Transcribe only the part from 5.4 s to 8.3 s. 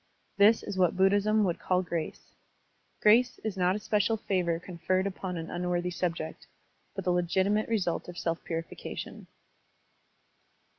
unworthy subject, but the legitimate result of